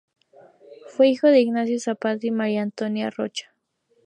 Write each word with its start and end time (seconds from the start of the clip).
Fue 0.87 1.09
hijo 1.09 1.27
de 1.27 1.41
Ignacio 1.41 1.79
Zapata 1.79 2.25
y 2.25 2.31
María 2.31 2.63
Antonia 2.63 3.11
Rocha. 3.11 3.53